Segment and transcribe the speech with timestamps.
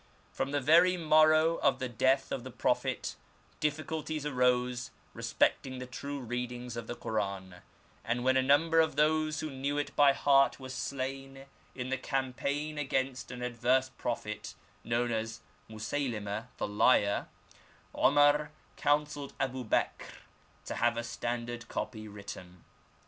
[0.31, 3.15] From the very morrow of the death of the Prophet
[3.59, 7.57] difficulties arose respecting the true readings of the Koran;
[8.03, 11.45] and when a number of those who knew it by heart were slain
[11.75, 17.27] in the campaign against an adverse prophet, known as Museylimeh the Liar,
[17.93, 20.07] Omar counselled Abu Bekr
[20.65, 22.63] to have a standard copy written.